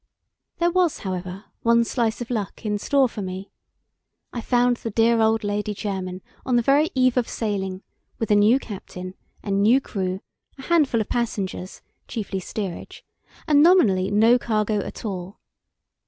There 0.57 0.71
was, 0.71 1.01
however, 1.01 1.45
one 1.61 1.83
slice 1.83 2.21
of 2.21 2.31
luck 2.31 2.65
in 2.65 2.79
store 2.79 3.07
for 3.07 3.21
me. 3.21 3.51
I 4.33 4.41
found 4.41 4.77
the 4.77 4.89
dear 4.89 5.21
old 5.21 5.43
Lady 5.43 5.75
Jermyn 5.75 6.23
on 6.43 6.55
the 6.55 6.63
very 6.63 6.89
eve 6.95 7.17
of 7.17 7.27
sailing, 7.29 7.83
with 8.17 8.31
a 8.31 8.35
new 8.35 8.57
captain, 8.57 9.13
a 9.43 9.51
new 9.51 9.79
crew, 9.79 10.21
a 10.57 10.63
handful 10.63 11.01
of 11.01 11.09
passengers 11.09 11.83
(chiefly 12.07 12.39
steerage), 12.39 13.05
and 13.47 13.61
nominally 13.61 14.09
no 14.09 14.39
cargo 14.39 14.79
at 14.79 15.05
all. 15.05 15.39